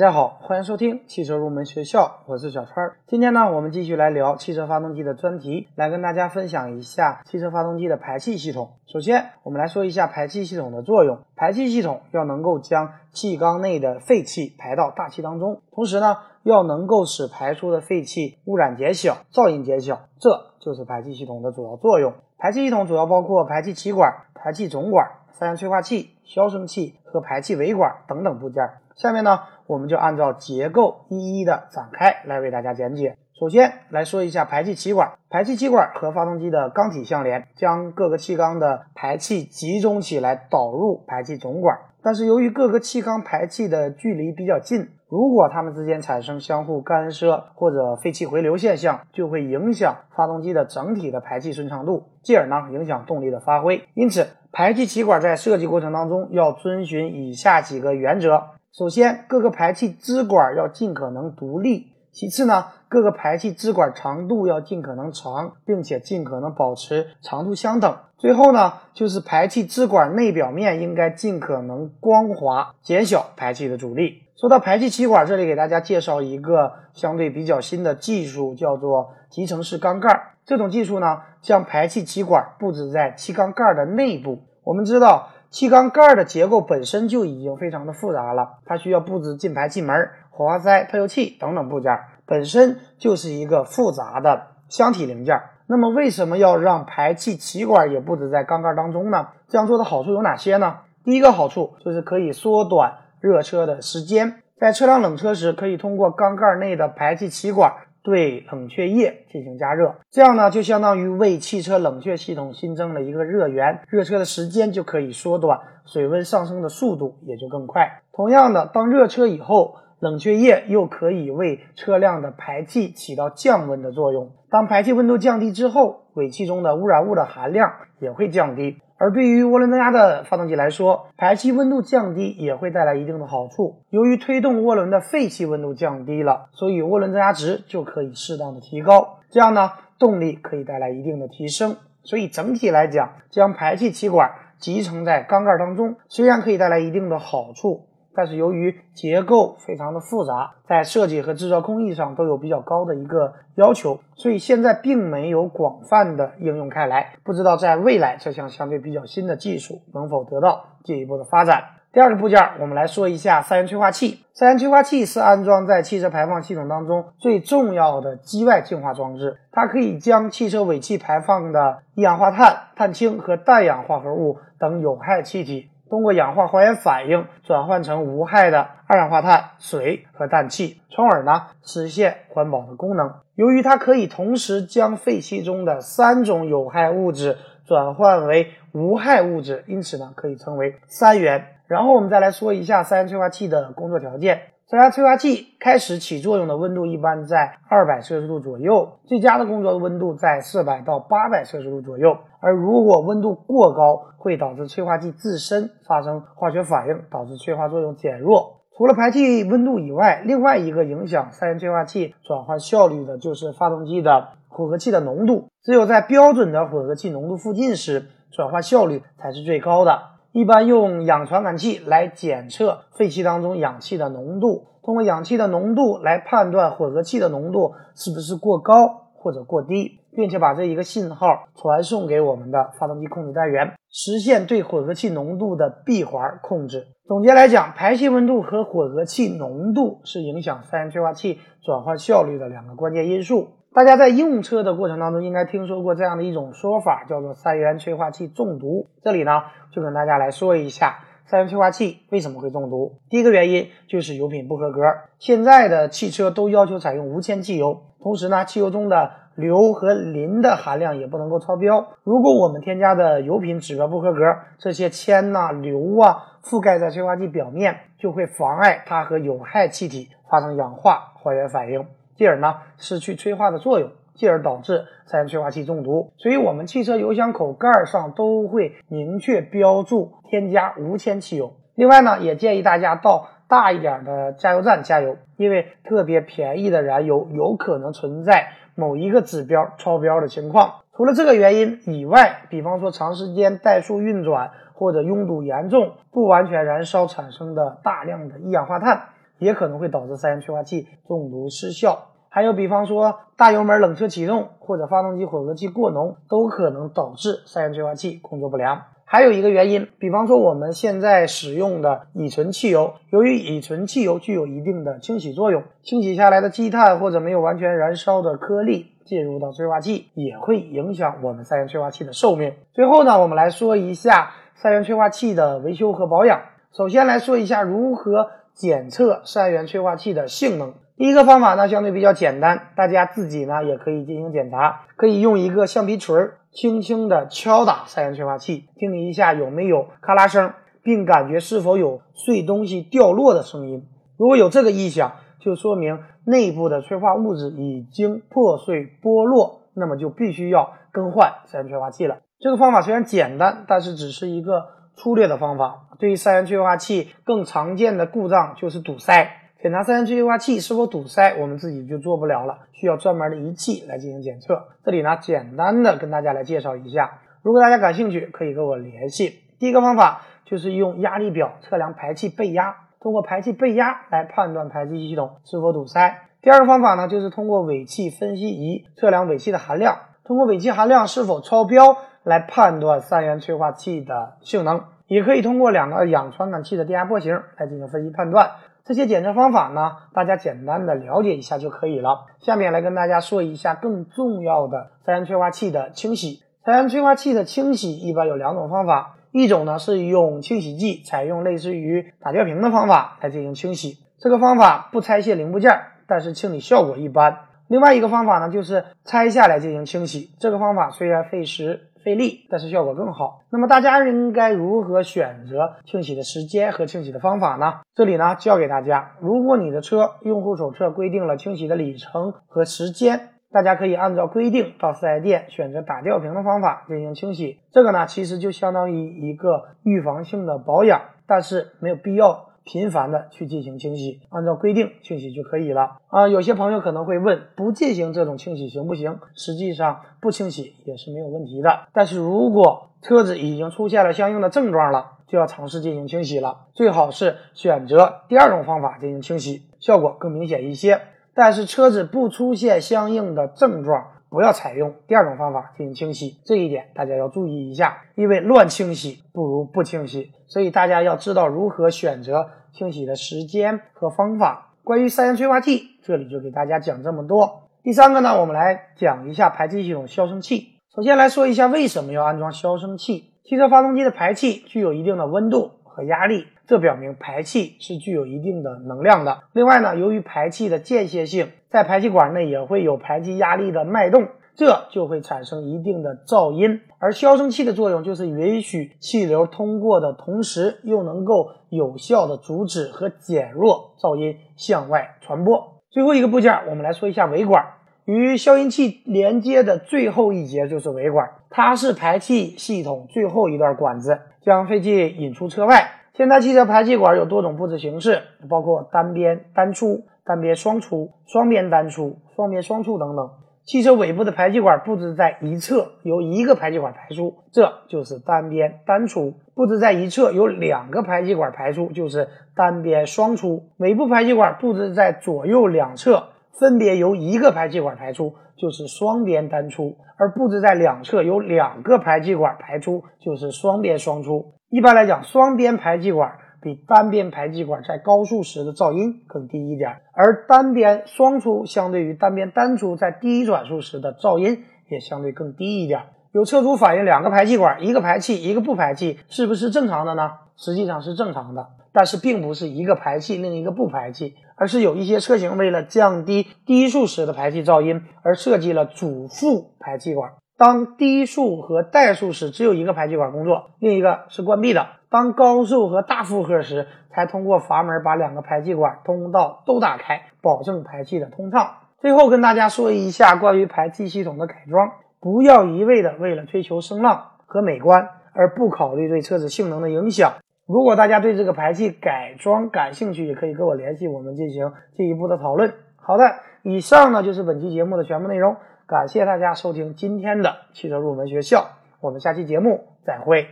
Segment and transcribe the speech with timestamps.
[0.00, 2.92] 大家好，欢迎收听汽车入门学校，我是小川。
[3.06, 8.70] 今天呢，我们继续来聊汽车发动机的专题，来跟大家分享一下汽车发动机的排气系统。
[8.86, 11.18] 首先，我们来说一下排气系统的作用。
[11.36, 20.30] 排气系统要能够将气缸内的废气排到大气当中，同时呢，要能够使排出的废气污染减小、噪音减小，这
[20.60, 22.14] 就是排气系统的主要作用。
[22.38, 28.64] 排气系统主要包括排气气管、排气总管、三元催化器、消声器和排气尾管等等部件。
[29.00, 33.16] 下面呢，我们就按照结构一一的展开来为大家讲解。
[33.32, 41.78] 首先来说一下排气气管，排气气管和发动机的缸体相连，将各个气缸的排气集中起来导入排气总管。
[42.02, 53.82] 但是由于各个气缸排气的距离比较近，如果它们之间产生相互干涉或者废气回流现象，就会影响发动机的整体的排气顺畅度，进而呢影响动力的发挥。
[53.94, 58.42] 因此，排气气管在设计过程当中要遵循以下几个原则。
[58.72, 67.96] 首先，各个排气支管要尽可能独立；其次呢，各个排气支管长度要尽可能长，并且尽可能保持长度相等。
[68.16, 74.22] 最后呢，就是排气支管内表面应该尽可能光滑，减小排气的阻力。
[74.36, 80.36] 说到排气气管，这里给大家介绍一个相对比较新的技术，叫做集成式缸盖。
[80.46, 84.38] 这种技术呢，将排气气管布置在气缸盖的内部。
[84.62, 85.30] 我们知道。
[85.50, 95.40] 气缸盖的结构本身就已经非常的复杂了，它需要布置进排气门、火花塞、喷油器等等部件，本身就是一个复杂的箱体零件。
[95.66, 99.28] 那么为什么要让排气气管也布置在缸盖当中呢？
[99.48, 100.78] 这样做的好处有哪些呢？
[101.04, 107.72] 第一个好处就是可以缩短热车的时间，在车辆冷车时，可以通过缸盖内的排气气管。
[108.02, 118.02] 对冷却液进行加热，这样呢就相当于为汽车冷却系统新增了一个热源，热车的时间就可以缩短，水温上升的速度也就更快。
[118.12, 124.32] 同样的，当热车以后，冷却液又可以为车辆的排气起到降温的作用。
[124.48, 128.78] 当排气温度降低之后，尾气中的污染物的含量也会降低。
[129.00, 133.80] 而对于涡轮增压的发动机来说，排气温度降低也会带来一定的好处。
[133.88, 141.78] 由于推动涡轮的废气温度降低了，所以涡轮增压值就可以适当的提高，这样呢，动力可以带来一定的提升。
[142.02, 147.86] 所以整体来讲，将排气气管集成在缸盖当中，虽然可以带来一定的好处。
[148.14, 157.14] 但是由于结构非常的复杂，在设计和制造工艺上都有比较高的一个要求，所以现在并没有广泛的应用开来。
[157.24, 161.64] 不知道在未来这项相对比较新的技术能否得到进一步的发展。
[161.92, 164.20] 第二个部件，我们来说一下三元催化器。
[164.32, 175.69] 三元催化器是安装在汽车排放系统当中最重要的机外净化装置，它可以将汽车尾气排放的一氧化碳、碳氢和氮氧化合物等有害气体。
[175.90, 183.12] 通过氧化还原反应转换成无害的二氧化碳、水和氮气，从而呢实现环保的功能。
[183.34, 191.44] 由于它可以同时将废气中的三种有害物质转换为无害物质，因此呢可以称为三元。
[191.66, 194.42] 然后我们再来说一下三元催化器的工作条件。
[194.70, 202.18] 三元催化器开始起作用的温度一般在二百摄氏度左右，最佳的工作温度在四百到八百摄氏度左右。
[202.38, 208.60] 而如果温度过高，会导致催化剂自身发生化学反应，导致催化作用减弱。
[208.76, 215.48] 除了排气温度以外，另外一个影响三元催化器转换效率的就是发动机的混合气的浓度。
[215.64, 220.19] 只有在标准的混合气浓度附近时，转换效率才是最高的。
[220.32, 231.26] 一般用氧传感器来检测废气当中氧气的浓度，通过氧气的浓度来判断混合气的浓度是不是过高或者过低，并且把这一个信号
[231.56, 236.86] 传送给我们的发动机控制单元，实现对混合气浓度的闭环控制。
[237.06, 243.48] 总结来讲，排气温度和混合气浓度是影响三元催化器转换效率的两个关键因素。
[243.72, 248.88] 大家在用车的过程当中，应该听说过这样的一种说法，叫做三元催化器中毒。
[249.00, 252.98] 这里呢，就跟大家来说一下三元催化器为什么会中毒。
[253.08, 254.82] 第一个原因就是油品不合格。
[255.20, 261.86] 现在的汽车都要求采用无铅汽油，同时呢，汽油中的硫和磷的含量也不能够超标。
[262.02, 264.20] 如果我们添加的油品指标不合格，
[264.58, 271.86] 这些铅呐、硫啊覆盖在催化剂表面，就会妨碍它和有害气体发生氧化还原反应。
[272.20, 276.12] 进而呢失去催化的作用，进而导致三元催化器中毒。
[276.18, 281.54] 所以，我们汽车油箱口盖上都会明确标注添加无铅汽油。
[281.76, 290.82] 另外呢，也建议大家到大一点的加油站加油，因为特别便宜的燃油有可能存在某一个指标超标的情况。
[290.94, 299.04] 除了这个原因以外，比方说长时间怠速运转或者拥堵严重、不完全燃烧产生的大量的一氧化碳。
[299.40, 302.09] 也可能会导致三元催化器中毒失效。
[302.32, 308.82] 还有比方说大油门冷车启动或者发动机混合气过浓，都可能导致三元催化器工作不良。
[309.04, 322.54] 还有一个原因，比方说我们现在使用的乙醇汽油，由于乙醇汽油具有一定的清洗作用，清洗下来的积碳或者没有完全燃烧的颗粒进入到催化器，也会影响我们三元催化器的寿命。
[322.72, 326.42] 最后呢，我们来说一下三元催化器的维修和保养。
[326.72, 330.74] 首先来说一下如何检测三元催化器的性能。
[331.00, 336.32] 第一个方法呢，相对比较简单，大家自己呢也可以进行检查，可以用一个橡皮锤。
[336.52, 340.52] 轻轻地敲打三元催化器，听一下有没有咔啦声，
[340.82, 343.86] 并感觉是否有碎东西掉落的声音。
[344.18, 352.18] 如果有这个异响，就说明内部的催化物质已经破碎剥落，那么就必须要更换三元催化器了。
[352.40, 354.66] 这个方法虽然简单，但是只是一个
[354.96, 355.86] 粗略的方法。
[355.98, 359.30] 对于三元催化器更常见的故障就是堵塞。
[359.62, 364.68] 检查三元催化器是否堵塞，我们自己就做不了了，需要专门的仪器来进行检测。
[364.82, 369.40] 这里呢，简单的跟大家来介绍一下，如果大家感兴趣，可以跟我联系。
[369.58, 376.22] 第一个方法就是用压力表测量排气背压，通过排气背压来判断排气系统是否堵塞。
[376.40, 388.52] 第二个方法呢，就是通过尾气分析仪测量尾气的含量，通过尾气含量是否超标来判断三元催化器的性能，也可以通过两个氧传感器的电压波形来进行分析判断。
[388.90, 392.26] 这些检测方法呢，大家简单的了解一下就可以了。
[392.40, 396.42] 下面来跟大家说一下更重要的三元催化器的清洗。
[396.64, 403.98] 三元催化器的清洗一般有两种方法，一种呢是用清洗剂，采用类似于打吊瓶的方法来进行清洗。
[404.18, 405.70] 这个方法不拆卸零部件，
[406.08, 407.42] 但是清理效果一般。
[407.68, 410.32] 另外一个方法呢就是拆下来进行清洗。
[410.40, 411.89] 这个方法虽然费时。
[412.04, 413.42] 费力，但是效果更好。
[413.50, 417.80] 那么大家应该如何选择清洗的时间和清洗的方法呢？
[417.94, 427.58] 这里呢教给大家，如果你的车用户手册规定了清洗的里程和时间，大家可以按照规定到四 S 店选择打吊瓶的方法进行清洗。
[427.72, 432.49] 这个呢其实就相当于一个预防性的保养，但是没有必要。
[432.64, 436.28] 频繁的去进行清洗，按照规定清洗就可以了啊。
[436.28, 439.18] 有些朋友可能会问，不进行这种清洗行不行？
[439.34, 441.88] 实际上不清洗也是没有问题的。
[441.92, 446.66] 但是如果车子已经出现了相应的症状了，就要尝试进行清洗了。
[446.74, 451.00] 最好是选择第二种方法进行清洗，效果更明显一些。
[451.32, 454.08] 但是车子不出现相应的症状。
[454.30, 464.68] 不要采用第二种方法进行清洗，这一点大家要注意一下，因为乱清洗不如不清洗，所以大家要知道如何选择清洗的时间和方法。
[464.84, 467.64] 关于三元催化器，这里就给大家讲这么多。
[467.82, 470.76] 第三个呢，我们来讲一下排气系统消声器。
[470.94, 473.32] 首先来说一下为什么要安装消声器。
[473.42, 476.46] 汽车发动机的排气具有一定的温度和压力。
[476.70, 479.38] 这表明排气是具有一定的能量的。
[479.54, 486.82] 另外呢，由于排气的间歇性，在排气管内也会有排气压力的脉动，这就会产生一定的噪音。
[487.00, 495.82] 而消声器的作用就是允许气流通过的同时，又能够有效的阻止和减弱噪音向外传播。
[495.90, 497.64] 最后一个部件，我们来说一下尾管。
[498.04, 505.96] 与消音器连接的最后一节就是尾管，它是排气系统最后一段管子，将废气引出车外。
[506.14, 513.30] 现代汽车排气管有多种布置形式，包括单边单出、单边双出、双边单出、双边双出等等。
[513.64, 523.68] 汽车尾部的排气管布置在一侧，由一个排气管排出，这就是单边单出；布置在一侧，有两个排气管排出，就是单边双出。
[523.76, 534.54] 尾部排气管布置在左右两侧，分别由一个排气管排出，就是双边单出；而布置在两侧，有两个排气管排出，就是双边双出。
[534.68, 546.02] 一般来讲，双边排气管比单边排气管在高速时的噪音更低一点，而单边双出相对于单边单出在低转速时的噪音也相对更低一点。
[546.32, 550.30] 有车主反映，两个排气管，一个排气，一个不排气，是不是正常的呢？
[550.56, 560.32] 实际上是正常的，但是并不是一个排气，另一个不排气，而是有一些车型为了降低低速时的排气噪音而设计了主副排气管。
[560.56, 564.88] 当低速和怠速时，只有一个排气管工作，另一个是关闭的。
[565.08, 571.76] 当高速和大负荷时，才通过阀门把两个排气管通道都打开，保证排气的通畅。
[571.98, 580.34] 最后跟大家说一下关于排气系统的改装，不要一味的为了追求声浪和美观而不考虑对车子性能的影响。
[580.70, 585.74] 如果大家对这个排气改装感兴趣，也可以跟我联系，我们进行进一步的讨论。
[585.96, 586.22] 好的，
[586.62, 588.54] 以上呢就是本期节目的全部内容。
[588.86, 593.48] 感谢大家收听今天的汽车入门学校，我们下期节目再会。